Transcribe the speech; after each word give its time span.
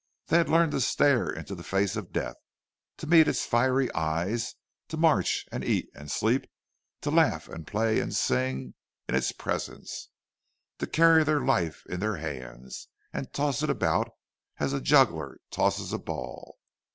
They 0.29 0.37
had 0.39 0.49
learned 0.49 0.71
to 0.71 0.81
stare 0.81 1.29
into 1.29 1.53
the 1.53 1.61
face 1.61 1.95
of 1.95 2.11
death, 2.11 2.35
to 2.97 3.05
meet 3.05 3.27
its 3.27 3.45
fiery 3.45 3.93
eyes; 3.93 4.55
to 4.87 4.97
march 4.97 5.45
and 5.51 5.63
eat 5.63 5.91
and 5.93 6.09
sleep, 6.09 6.49
to 7.01 7.11
laugh 7.11 7.47
and 7.47 7.67
play 7.67 7.99
and 7.99 8.11
sing, 8.15 8.73
in 9.07 9.13
its 9.13 9.31
presence—to 9.31 10.87
carry 10.87 11.23
their 11.23 11.41
life 11.45 11.85
in 11.85 11.99
their 11.99 12.15
hands, 12.17 12.87
and 13.13 13.31
toss 13.31 13.61
it 13.61 13.69
about 13.69 14.09
as 14.57 14.73
a 14.73 14.81
juggler 14.81 15.37
tosses 15.51 15.93
a 15.93 15.99
ball. 15.99 16.57